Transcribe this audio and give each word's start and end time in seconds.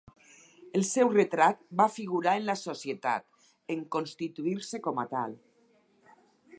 El 0.77 0.85
seu 0.91 1.11
retrat 1.15 1.59
va 1.81 1.87
figurar 1.97 2.33
en 2.41 2.47
la 2.47 2.57
Societat, 2.63 3.27
en 3.77 3.87
constituir-se 3.97 4.83
com 4.89 5.03
a 5.07 5.11
tal. 5.17 5.39